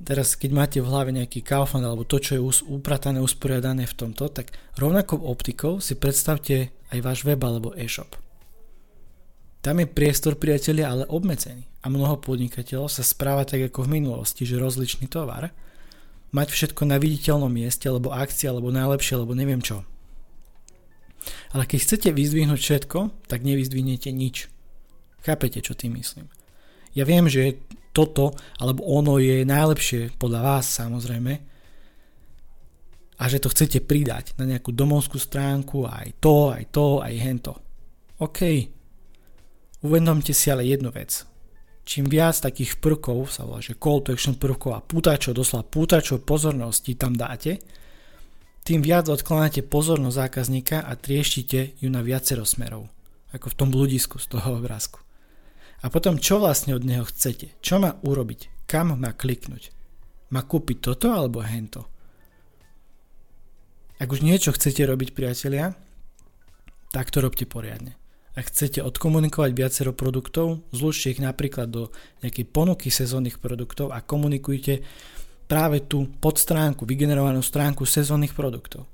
teraz 0.00 0.36
keď 0.36 0.50
máte 0.52 0.78
v 0.80 0.88
hlave 0.88 1.12
nejaký 1.12 1.44
Kaufland 1.44 1.84
alebo 1.84 2.08
to, 2.08 2.16
čo 2.20 2.32
je 2.36 2.42
upratané, 2.68 3.20
usporiadané 3.20 3.84
v 3.84 3.96
tomto, 3.96 4.32
tak 4.32 4.52
rovnakou 4.80 5.20
optikou 5.20 5.80
si 5.80 5.96
predstavte 5.96 6.72
aj 6.92 6.98
váš 7.04 7.24
web 7.24 7.40
alebo 7.44 7.76
e-shop. 7.76 8.16
Tam 9.60 9.76
je 9.76 9.84
priestor 9.84 10.40
priatelia, 10.40 10.88
ale 10.88 11.04
obmedzený. 11.04 11.68
A 11.84 11.92
mnoho 11.92 12.16
podnikateľov 12.16 12.88
sa 12.88 13.04
správa 13.04 13.44
tak 13.44 13.68
ako 13.68 13.84
v 13.84 14.00
minulosti, 14.00 14.48
že 14.48 14.56
rozličný 14.56 15.04
tovar, 15.12 15.52
mať 16.30 16.48
všetko 16.50 16.82
na 16.86 16.96
viditeľnom 16.96 17.50
mieste, 17.50 17.90
alebo 17.90 18.14
akcia, 18.14 18.50
alebo 18.50 18.70
najlepšie, 18.70 19.18
alebo 19.18 19.34
neviem 19.34 19.62
čo. 19.62 19.82
Ale 21.52 21.66
keď 21.66 21.78
chcete 21.82 22.08
vyzdvihnúť 22.14 22.60
všetko, 22.60 22.98
tak 23.26 23.42
nevyzdvihnete 23.42 24.08
nič. 24.14 24.48
Chápete, 25.20 25.60
čo 25.60 25.76
tým 25.76 26.00
myslím? 26.00 26.30
Ja 26.96 27.04
viem, 27.04 27.28
že 27.28 27.60
toto 27.90 28.38
alebo 28.58 28.86
ono 28.86 29.18
je 29.18 29.42
najlepšie 29.42 30.14
podľa 30.16 30.40
vás 30.40 30.66
samozrejme 30.70 31.32
a 33.20 33.22
že 33.28 33.42
to 33.42 33.52
chcete 33.52 33.84
pridať 33.84 34.32
na 34.40 34.48
nejakú 34.48 34.72
domovskú 34.72 35.20
stránku 35.20 35.84
aj 35.84 36.16
to, 36.22 36.54
aj 36.54 36.64
to, 36.72 37.04
aj 37.04 37.14
hento. 37.20 37.52
OK. 38.22 38.40
Uvedomte 39.84 40.32
si 40.32 40.48
ale 40.48 40.64
jednu 40.64 40.88
vec. 40.88 41.24
Čím 41.90 42.06
viac 42.06 42.38
takých 42.38 42.78
prvkov, 42.78 43.34
sa 43.34 43.42
volá, 43.42 43.58
že 43.58 43.74
call 43.74 43.98
to 43.98 44.14
action 44.14 44.38
prvkov 44.38 44.78
a 44.78 44.84
pútačov, 44.84 45.34
doslova 45.34 45.66
pútačov 45.66 46.22
pozornosti 46.22 46.94
tam 46.94 47.18
dáte, 47.18 47.58
tým 48.62 48.78
viac 48.78 49.10
odklanáte 49.10 49.66
pozornosť 49.66 50.14
zákazníka 50.14 50.86
a 50.86 50.94
trieštite 50.94 51.82
ju 51.82 51.90
na 51.90 52.06
viacero 52.06 52.46
smerov. 52.46 52.86
Ako 53.34 53.50
v 53.50 53.58
tom 53.58 53.68
bludisku 53.74 54.22
z 54.22 54.30
toho 54.30 54.62
obrázku. 54.62 55.02
A 55.82 55.90
potom 55.90 56.22
čo 56.22 56.38
vlastne 56.38 56.78
od 56.78 56.86
neho 56.86 57.02
chcete? 57.02 57.58
Čo 57.58 57.82
má 57.82 57.98
urobiť? 58.06 58.70
Kam 58.70 58.94
má 58.94 59.10
kliknúť? 59.10 59.74
Má 60.30 60.46
kúpiť 60.46 60.94
toto 60.94 61.10
alebo 61.10 61.42
hento? 61.42 61.90
Ak 63.98 64.06
už 64.06 64.22
niečo 64.22 64.54
chcete 64.54 64.86
robiť, 64.86 65.10
priatelia, 65.10 65.74
tak 66.94 67.10
to 67.10 67.18
robte 67.18 67.50
poriadne. 67.50 67.99
Ak 68.38 68.46
chcete 68.46 68.78
odkomunikovať 68.78 69.50
viacero 69.50 69.90
produktov, 69.90 70.62
zlučte 70.70 71.10
ich 71.10 71.18
napríklad 71.18 71.66
do 71.66 71.82
nejakej 72.22 72.46
ponuky 72.46 72.86
sezónnych 72.86 73.42
produktov 73.42 73.90
a 73.90 73.98
komunikujte 73.98 74.86
práve 75.50 75.82
tú 75.82 76.06
podstránku, 76.22 76.86
vygenerovanú 76.86 77.42
stránku 77.42 77.82
sezónnych 77.82 78.38
produktov. 78.38 78.86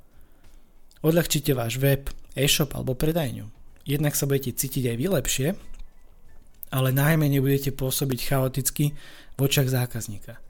Odľahčite 1.05 1.53
váš 1.53 1.77
web, 1.77 2.09
e-shop 2.33 2.73
alebo 2.73 2.97
predajňu. 2.97 3.53
Jednak 3.85 4.17
sa 4.17 4.25
budete 4.25 4.57
cítiť 4.57 4.89
aj 4.89 4.97
vy 4.97 5.07
lepšie, 5.13 5.49
ale 6.73 6.89
najmä 6.97 7.29
nebudete 7.29 7.77
pôsobiť 7.77 8.21
chaoticky 8.25 8.97
v 9.37 9.39
očiach 9.39 9.69
zákazníka. 9.69 10.41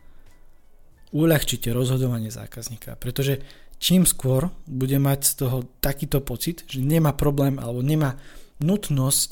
Uľahčite 1.11 1.75
rozhodovanie 1.75 2.31
zákazníka, 2.31 2.95
pretože 2.97 3.43
čím 3.83 4.07
skôr 4.07 4.49
bude 4.65 4.97
mať 4.97 5.21
z 5.27 5.33
toho 5.43 5.59
takýto 5.83 6.23
pocit, 6.23 6.63
že 6.71 6.81
nemá 6.81 7.13
problém 7.13 7.59
alebo 7.59 7.83
nemá 7.83 8.15
nutnosť 8.61 9.31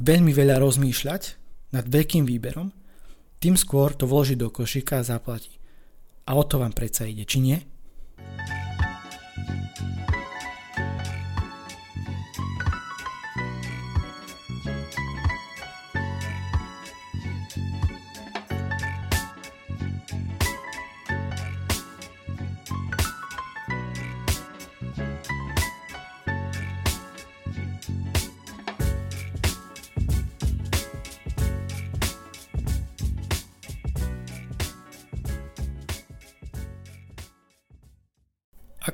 veľmi 0.00 0.32
veľa 0.32 0.58
rozmýšľať 0.58 1.22
nad 1.76 1.84
veľkým 1.86 2.26
výberom, 2.26 2.72
tým 3.40 3.54
skôr 3.56 3.94
to 3.96 4.04
vloží 4.04 4.36
do 4.36 4.52
košíka 4.52 5.00
a 5.00 5.06
zaplatí. 5.06 5.56
A 6.28 6.36
o 6.36 6.42
to 6.44 6.60
vám 6.60 6.76
predsa 6.76 7.08
ide, 7.08 7.24
či 7.24 7.40
nie? 7.40 7.58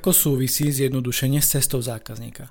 Ako 0.07 0.39
súvisí 0.39 0.71
zjednodušenie 0.71 1.43
s 1.43 1.59
cestou 1.59 1.83
zákazníka? 1.83 2.47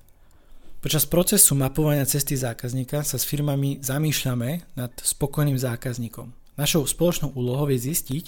Počas 0.84 1.08
procesu 1.08 1.56
mapovania 1.56 2.04
cesty 2.04 2.36
zákazníka 2.36 3.00
sa 3.00 3.16
s 3.16 3.25
firmami 3.25 3.80
zamýšľame 3.80 4.76
nad 4.76 4.92
spokojným 5.00 5.56
zákazníkom. 5.56 6.36
Našou 6.60 6.84
spoločnou 6.84 7.32
úlohou 7.32 7.72
je 7.72 7.80
zistiť 7.80 8.25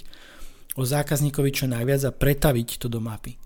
o 0.80 0.88
zákazníkovi 0.88 1.50
čo 1.52 1.68
najviac 1.68 2.08
a 2.08 2.16
pretaviť 2.16 2.80
to 2.80 2.88
do 2.88 3.04
mapy. 3.04 3.37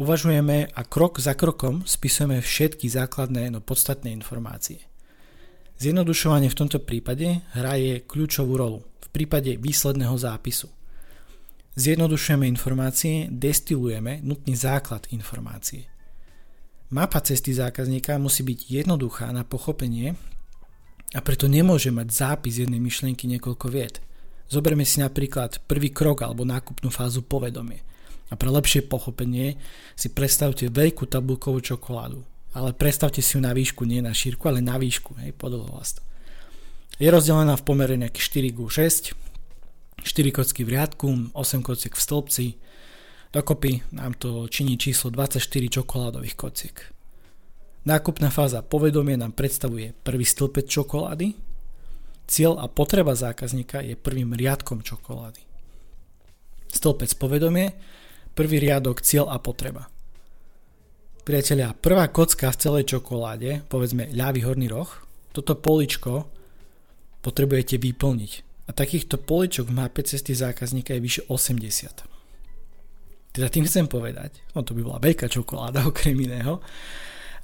Uvažujeme 0.00 0.72
a 0.72 0.80
krok 0.88 1.20
za 1.20 1.36
krokom 1.36 1.84
spisujeme 1.84 2.40
všetky 2.40 2.88
základné 2.88 3.52
no 3.52 3.60
podstatné 3.60 4.08
informácie. 4.16 4.80
Zjednodušovanie 5.76 6.48
v 6.48 6.56
tomto 6.56 6.80
prípade 6.80 7.44
hraje 7.52 8.00
kľúčovú 8.08 8.56
rolu 8.56 8.80
v 8.80 9.08
prípade 9.12 9.60
výsledného 9.60 10.16
zápisu– 10.16 10.72
Zjednodušujeme 11.72 12.44
informácie, 12.52 13.32
destilujeme 13.32 14.20
nutný 14.20 14.52
základ 14.52 15.08
informácie. 15.08 15.88
Mapa 16.92 17.24
cesty 17.24 17.56
zákazníka 17.56 18.20
musí 18.20 18.44
byť 18.44 18.84
jednoduchá 18.84 19.32
na 19.32 19.40
pochopenie 19.40 20.12
a 21.16 21.24
preto 21.24 21.48
nemôže 21.48 21.88
mať 21.88 22.12
zápis 22.12 22.60
jednej 22.60 22.76
myšlienky 22.76 23.24
niekoľko 23.24 23.66
vied. 23.72 24.04
Zoberme 24.52 24.84
si 24.84 25.00
napríklad 25.00 25.64
prvý 25.64 25.88
krok 25.88 26.20
alebo 26.20 26.44
nákupnú 26.44 26.92
fázu 26.92 27.24
povedomie. 27.24 27.80
A 28.28 28.36
pre 28.36 28.52
lepšie 28.52 28.84
pochopenie 28.84 29.56
si 29.96 30.12
predstavte 30.12 30.68
veľkú 30.68 31.08
tabulkovú 31.08 31.64
čokoládu. 31.64 32.20
Ale 32.52 32.76
predstavte 32.76 33.24
si 33.24 33.36
ju 33.36 33.40
na 33.40 33.56
výšku, 33.56 33.88
nie 33.88 34.04
na 34.04 34.12
šírku, 34.12 34.44
ale 34.44 34.60
na 34.60 34.76
výšku, 34.76 35.16
hej, 35.24 35.32
podlhovast. 35.32 36.04
Je 37.00 37.08
rozdelená 37.08 37.56
v 37.56 37.64
pomere 37.64 37.96
nejaký 37.96 38.20
4 38.20 38.52
6, 38.52 39.31
4 40.02 40.34
kocky 40.34 40.66
v 40.66 40.74
riadku, 40.78 41.32
8 41.32 41.62
kociek 41.62 41.94
v 41.94 42.02
stĺpci. 42.02 42.46
Dokopy 43.32 43.96
nám 43.96 44.18
to 44.18 44.44
činí 44.50 44.76
číslo 44.76 45.08
24 45.08 45.40
čokoládových 45.80 46.36
kociek. 46.36 46.76
Nákupná 47.82 48.30
fáza 48.30 48.62
povedomie 48.62 49.18
nám 49.18 49.34
predstavuje 49.34 49.94
prvý 50.06 50.22
stĺpec 50.22 50.70
čokolády, 50.70 51.34
cieľ 52.30 52.62
a 52.62 52.70
potreba 52.70 53.16
zákazníka 53.16 53.82
je 53.82 53.98
prvým 53.98 54.36
riadkom 54.36 54.84
čokolády. 54.84 55.42
Stĺpec 56.70 57.10
povedomie, 57.18 57.74
prvý 58.38 58.62
riadok 58.62 59.02
cieľ 59.02 59.34
a 59.34 59.42
potreba. 59.42 59.90
Priatelia, 61.22 61.74
prvá 61.74 62.10
kocka 62.10 62.50
v 62.50 62.60
celej 62.60 62.84
čokoláde, 62.90 63.62
povedzme 63.70 64.10
ľavý 64.10 64.42
horný 64.42 64.66
roh, 64.66 64.90
toto 65.30 65.54
poličko 65.54 66.26
potrebujete 67.22 67.78
vyplniť 67.78 68.51
a 68.72 68.76
takýchto 68.80 69.20
poličok 69.20 69.68
v 69.68 69.76
mape 69.84 70.00
cesty 70.00 70.32
zákazníka 70.32 70.96
je 70.96 71.04
vyše 71.04 71.22
80. 71.28 72.08
Teda 73.36 73.52
tým 73.52 73.68
chcem 73.68 73.84
povedať, 73.84 74.40
no 74.56 74.64
to 74.64 74.72
by 74.72 74.80
bola 74.80 74.96
veľká 74.96 75.28
čokoláda 75.28 75.84
okrem 75.92 76.16
iného, 76.16 76.64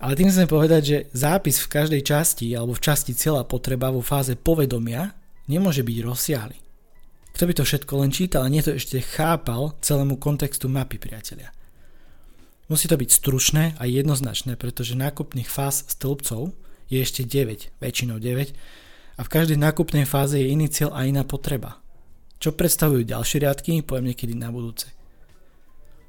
ale 0.01 0.17
tým 0.17 0.33
chcem 0.33 0.49
povedať, 0.49 0.83
že 0.83 0.99
zápis 1.13 1.61
v 1.61 1.69
každej 1.69 2.01
časti 2.01 2.49
alebo 2.57 2.73
v 2.73 2.81
časti 2.81 3.13
celá 3.13 3.45
potreba 3.45 3.93
vo 3.93 4.01
fáze 4.01 4.33
povedomia 4.41 5.13
nemôže 5.53 5.85
byť 5.85 5.97
rozsiahly. 6.01 6.59
Kto 7.37 7.45
by 7.45 7.53
to 7.53 7.65
všetko 7.69 7.93
len 8.01 8.11
čítal 8.11 8.49
a 8.49 8.49
nie 8.49 8.65
to 8.65 8.73
ešte 8.73 8.97
chápal 9.05 9.77
celému 9.85 10.17
kontextu 10.17 10.65
mapy, 10.73 10.97
priatelia. 10.97 11.53
Musí 12.73 12.89
to 12.89 12.97
byť 12.97 13.11
stručné 13.13 13.77
a 13.77 13.85
jednoznačné, 13.85 14.57
pretože 14.57 14.97
nákupných 14.97 15.49
fáz 15.49 15.93
stĺpcov 15.93 16.57
je 16.89 16.99
ešte 17.05 17.25
9, 17.29 17.81
väčšinou 17.85 18.17
9, 18.17 18.88
a 19.19 19.21
v 19.27 19.33
každej 19.35 19.59
nákupnej 19.59 20.07
fáze 20.07 20.39
je 20.39 20.47
iný 20.55 20.71
cieľ 20.71 20.95
a 20.95 21.05
iná 21.05 21.27
potreba. 21.27 21.83
Čo 22.39 22.55
predstavujú 22.55 23.03
ďalšie 23.03 23.43
riadky, 23.43 23.83
poviem 23.83 24.15
niekedy 24.15 24.39
na 24.39 24.55
budúce. 24.55 24.95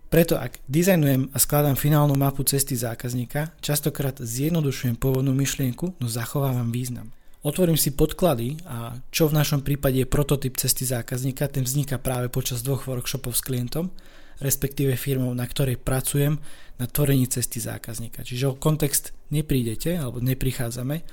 Preto 0.09 0.37
ak 0.37 0.61
dizajnujem 0.65 1.33
a 1.33 1.37
skladám 1.37 1.77
finálnu 1.77 2.17
mapu 2.17 2.41
cesty 2.45 2.73
zákazníka, 2.73 3.53
častokrát 3.61 4.17
zjednodušujem 4.17 4.97
pôvodnú 4.97 5.33
myšlienku, 5.37 5.97
no 5.97 6.07
zachovávam 6.09 6.73
význam. 6.73 7.13
Otvorím 7.45 7.77
si 7.77 7.93
podklady 7.93 8.61
a 8.65 8.99
čo 9.13 9.29
v 9.29 9.37
našom 9.37 9.61
prípade 9.61 10.01
je 10.01 10.09
prototyp 10.09 10.57
cesty 10.57 10.83
zákazníka, 10.83 11.49
ten 11.49 11.61
vzniká 11.61 12.01
práve 12.01 12.27
počas 12.27 12.65
dvoch 12.65 12.89
workshopov 12.89 13.37
s 13.37 13.45
klientom, 13.45 13.93
respektíve 14.41 14.97
firmou, 14.97 15.31
na 15.31 15.45
ktorej 15.45 15.77
pracujem 15.77 16.41
na 16.81 16.85
tvorení 16.89 17.29
cesty 17.29 17.61
zákazníka. 17.61 18.25
Čiže 18.25 18.49
o 18.49 18.59
kontext 18.59 19.13
neprídete 19.29 19.93
alebo 19.95 20.19
neprichádzame, 20.19 21.05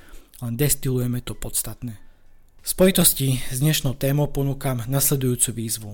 len 0.43 0.55
destilujeme 0.57 1.25
to 1.25 1.33
podstatné. 1.33 1.97
V 2.61 2.69
spojitosti 2.69 3.40
s 3.47 3.62
dnešnou 3.62 3.95
témou 3.95 4.26
ponúkam 4.28 4.83
nasledujúcu 4.85 5.50
výzvu. 5.55 5.93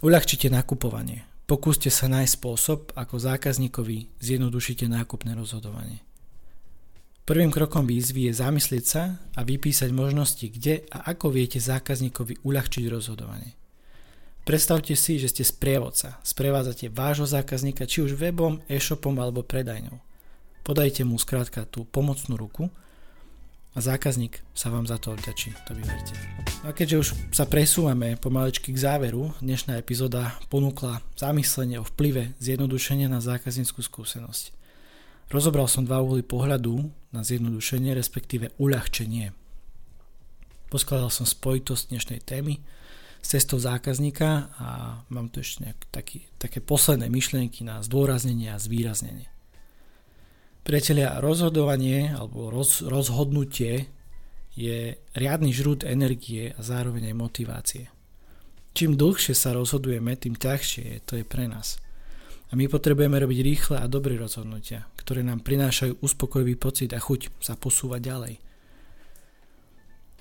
Uľahčite 0.00 0.48
nakupovanie. 0.48 1.26
Pokúste 1.50 1.90
sa 1.90 2.08
nájsť 2.08 2.32
spôsob, 2.38 2.78
ako 2.94 3.18
zákazníkovi 3.18 4.22
zjednodušíte 4.22 4.86
nákupné 4.88 5.34
rozhodovanie. 5.36 6.00
Prvým 7.22 7.54
krokom 7.54 7.86
výzvy 7.86 8.30
je 8.30 8.38
zamyslieť 8.38 8.84
sa 8.86 9.18
a 9.36 9.46
vypísať 9.46 9.90
možnosti, 9.94 10.42
kde 10.42 10.86
a 10.90 11.12
ako 11.12 11.30
viete 11.34 11.62
zákazníkovi 11.62 12.42
uľahčiť 12.42 12.84
rozhodovanie. 12.90 13.54
Predstavte 14.42 14.98
si, 14.98 15.22
že 15.22 15.30
ste 15.30 15.46
sprievodca, 15.46 16.18
sprevádzate 16.26 16.90
vášho 16.90 17.30
zákazníka 17.30 17.86
či 17.86 18.02
už 18.02 18.18
webom, 18.18 18.58
e-shopom 18.66 19.14
alebo 19.22 19.46
predajňou. 19.46 20.02
Podajte 20.66 21.06
mu 21.06 21.14
skrátka 21.14 21.62
tú 21.62 21.86
pomocnú 21.86 22.34
ruku 22.34 22.66
a 23.72 23.78
zákazník 23.80 24.44
sa 24.52 24.68
vám 24.68 24.84
za 24.84 25.00
to 25.00 25.16
odďačí, 25.16 25.56
to 25.64 25.72
vy 25.72 25.82
verte. 25.84 26.12
A 26.62 26.76
keďže 26.76 26.96
už 27.00 27.08
sa 27.32 27.48
presúvame 27.48 28.20
pomalečky 28.20 28.68
k 28.68 28.78
záveru, 28.78 29.32
dnešná 29.40 29.80
epizóda 29.80 30.36
ponúkla 30.52 31.00
zamyslenie 31.16 31.80
o 31.80 31.88
vplyve 31.88 32.36
zjednodušenia 32.36 33.08
na 33.08 33.24
zákazníckú 33.24 33.80
skúsenosť. 33.80 34.52
Rozobral 35.32 35.64
som 35.64 35.88
dva 35.88 36.04
uhly 36.04 36.20
pohľadu 36.20 36.92
na 37.16 37.24
zjednodušenie, 37.24 37.96
respektíve 37.96 38.52
uľahčenie. 38.60 39.32
Poskladal 40.68 41.08
som 41.08 41.24
spojitosť 41.24 41.88
dnešnej 41.88 42.20
témy 42.20 42.60
s 43.24 43.26
cestou 43.32 43.56
zákazníka 43.56 44.52
a 44.60 44.68
mám 45.08 45.32
tu 45.32 45.40
ešte 45.40 45.64
nejak 45.64 45.80
taký, 45.88 46.28
také 46.36 46.60
posledné 46.60 47.08
myšlienky 47.08 47.64
na 47.64 47.80
zdôraznenie 47.80 48.52
a 48.52 48.60
zvýraznenie. 48.60 49.32
Priatelia, 50.62 51.18
rozhodovanie 51.18 52.14
alebo 52.14 52.46
roz, 52.46 52.86
rozhodnutie 52.86 53.90
je 54.54 54.94
riadny 55.18 55.50
žrút 55.50 55.82
energie 55.82 56.54
a 56.54 56.60
zároveň 56.62 57.10
aj 57.10 57.16
motivácie. 57.18 57.84
Čím 58.72 58.94
dlhšie 58.94 59.34
sa 59.34 59.52
rozhodujeme, 59.58 60.14
tým 60.14 60.38
ťažšie 60.38 60.84
je, 60.86 60.98
to 61.02 61.12
je 61.18 61.24
pre 61.26 61.50
nás. 61.50 61.82
A 62.48 62.56
my 62.56 62.70
potrebujeme 62.70 63.18
robiť 63.18 63.38
rýchle 63.42 63.76
a 63.80 63.90
dobré 63.90 64.14
rozhodnutia, 64.14 64.86
ktoré 65.00 65.26
nám 65.26 65.42
prinášajú 65.42 65.98
uspokojivý 65.98 66.54
pocit 66.54 66.94
a 66.94 67.00
chuť 67.02 67.42
sa 67.42 67.58
posúvať 67.58 68.00
ďalej. 68.00 68.34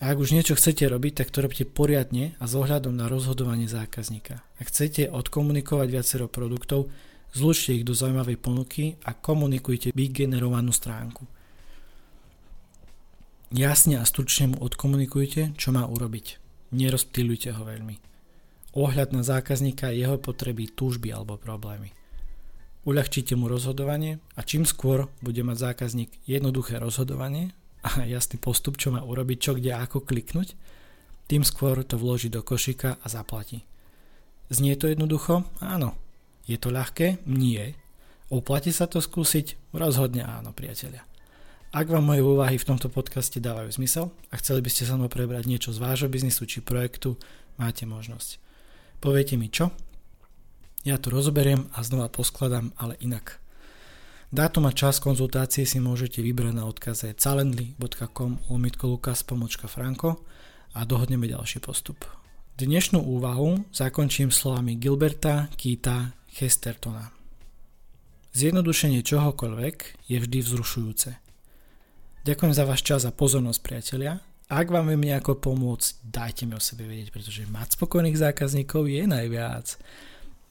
A 0.01 0.09
ak 0.09 0.17
už 0.17 0.33
niečo 0.33 0.57
chcete 0.57 0.89
robiť, 0.89 1.21
tak 1.21 1.29
to 1.29 1.45
robte 1.45 1.61
poriadne 1.69 2.33
a 2.41 2.49
s 2.49 2.57
ohľadom 2.57 2.97
na 2.97 3.05
rozhodovanie 3.05 3.69
zákazníka. 3.69 4.41
Ak 4.57 4.73
chcete 4.73 5.05
odkomunikovať 5.13 5.87
viacero 5.93 6.25
produktov, 6.25 6.89
Zlučte 7.31 7.71
ich 7.79 7.87
do 7.87 7.95
zaujímavej 7.95 8.37
ponuky 8.43 8.99
a 9.07 9.15
komunikujte 9.15 9.95
vygenerovanú 9.95 10.75
stránku. 10.75 11.23
Jasne 13.51 13.99
a 13.99 14.07
stručne 14.07 14.55
mu 14.55 14.57
odkomunikujte, 14.63 15.55
čo 15.55 15.75
má 15.75 15.87
urobiť. 15.87 16.39
Nerozptýlujte 16.71 17.55
ho 17.55 17.63
veľmi. 17.67 17.95
Ohľad 18.71 19.11
na 19.11 19.23
zákazníka, 19.23 19.91
jeho 19.91 20.15
potreby, 20.15 20.71
túžby 20.71 21.11
alebo 21.11 21.35
problémy. 21.35 21.91
Uľahčite 22.87 23.35
mu 23.35 23.51
rozhodovanie 23.51 24.23
a 24.35 24.41
čím 24.47 24.63
skôr 24.63 25.11
bude 25.19 25.43
mať 25.43 25.75
zákazník 25.75 26.09
jednoduché 26.23 26.79
rozhodovanie 26.79 27.51
a 27.83 28.07
jasný 28.07 28.39
postup, 28.39 28.79
čo 28.79 28.95
má 28.95 29.03
urobiť, 29.03 29.37
čo 29.39 29.51
kde 29.59 29.75
ako 29.75 30.07
kliknúť, 30.07 30.55
tým 31.27 31.43
skôr 31.43 31.79
to 31.83 31.99
vloží 31.99 32.31
do 32.31 32.43
košíka 32.43 32.99
a 32.99 33.05
zaplatí. 33.11 33.63
Znie 34.51 34.75
to 34.75 34.87
jednoducho? 34.87 35.47
Áno, 35.59 35.95
je 36.45 36.57
to 36.57 36.73
ľahké? 36.73 37.21
Nie. 37.29 37.77
Oplatí 38.31 38.71
sa 38.71 38.87
to 38.87 39.03
skúsiť? 39.03 39.75
Rozhodne 39.75 40.23
áno, 40.23 40.55
priatelia. 40.55 41.03
Ak 41.71 41.87
vám 41.87 42.03
moje 42.03 42.19
úvahy 42.19 42.59
v 42.59 42.67
tomto 42.67 42.91
podcaste 42.91 43.39
dávajú 43.39 43.71
zmysel 43.79 44.11
a 44.27 44.35
chceli 44.39 44.59
by 44.59 44.69
ste 44.71 44.83
sa 44.83 44.99
mnou 44.99 45.07
prebrať 45.07 45.47
niečo 45.47 45.71
z 45.71 45.79
vášho 45.79 46.11
biznisu 46.11 46.43
či 46.43 46.59
projektu, 46.59 47.15
máte 47.55 47.87
možnosť. 47.87 48.43
Poviete 48.99 49.39
mi 49.39 49.47
čo? 49.47 49.71
Ja 50.83 50.99
to 50.99 51.13
rozoberiem 51.13 51.71
a 51.71 51.79
znova 51.85 52.11
poskladám, 52.11 52.75
ale 52.75 52.99
inak. 52.99 53.39
Dátum 54.31 54.67
a 54.67 54.75
čas 54.75 55.03
konzultácie 55.03 55.67
si 55.67 55.79
môžete 55.83 56.23
vybrať 56.23 56.55
na 56.55 56.63
odkaze 56.67 57.11
calendly.com 57.15 58.47
lomitko 58.47 58.87
lukas 58.87 59.27
pomočka 59.27 59.67
franko 59.67 60.23
a 60.71 60.87
dohodneme 60.87 61.27
ďalší 61.27 61.59
postup. 61.59 62.20
Dnešnú 62.61 63.01
úvahu 63.01 63.73
zakončím 63.73 64.29
slovami 64.29 64.77
Gilberta 64.77 65.49
Kita 65.57 66.13
Chestertona. 66.29 67.09
Zjednodušenie 68.37 69.01
čohokoľvek 69.01 70.05
je 70.05 70.17
vždy 70.21 70.39
vzrušujúce. 70.45 71.09
Ďakujem 72.21 72.53
za 72.53 72.63
váš 72.69 72.85
čas 72.85 73.01
a 73.09 73.09
pozornosť, 73.09 73.65
priatelia. 73.65 74.21
Ak 74.45 74.69
vám 74.69 74.93
viem 74.93 75.09
nejako 75.09 75.41
pomôcť, 75.41 76.05
dajte 76.05 76.45
mi 76.45 76.53
o 76.53 76.61
sebe 76.61 76.85
vedieť, 76.85 77.09
pretože 77.09 77.49
mať 77.49 77.81
spokojných 77.81 78.21
zákazníkov 78.29 78.93
je 78.93 79.09
najviac. 79.09 79.81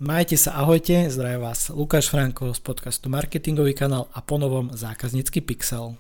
Majte 0.03 0.35
sa, 0.35 0.59
ahojte, 0.67 1.15
zdraví 1.15 1.39
vás 1.39 1.71
Lukáš 1.71 2.11
Franko 2.11 2.51
z 2.51 2.59
podcastu 2.59 3.07
Marketingový 3.07 3.79
kanál 3.79 4.11
a 4.11 4.19
ponovom 4.19 4.75
zákaznícky 4.75 5.47
pixel. 5.47 5.95